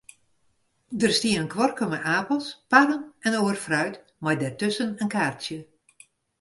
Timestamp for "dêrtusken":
4.39-4.89